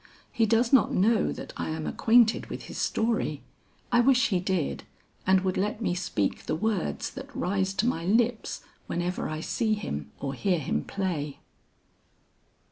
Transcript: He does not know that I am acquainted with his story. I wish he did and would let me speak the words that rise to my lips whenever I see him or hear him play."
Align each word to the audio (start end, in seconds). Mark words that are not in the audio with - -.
He 0.31 0.47
does 0.47 0.73
not 0.73 0.91
know 0.91 1.31
that 1.31 1.53
I 1.57 1.69
am 1.69 1.85
acquainted 1.85 2.47
with 2.47 2.63
his 2.63 2.79
story. 2.79 3.43
I 3.91 3.99
wish 3.99 4.29
he 4.29 4.39
did 4.39 4.83
and 5.27 5.41
would 5.41 5.57
let 5.57 5.79
me 5.79 5.93
speak 5.93 6.47
the 6.47 6.55
words 6.55 7.11
that 7.11 7.29
rise 7.35 7.71
to 7.75 7.85
my 7.85 8.03
lips 8.03 8.61
whenever 8.87 9.29
I 9.29 9.41
see 9.41 9.75
him 9.75 10.09
or 10.19 10.33
hear 10.33 10.57
him 10.57 10.85
play." 10.85 11.37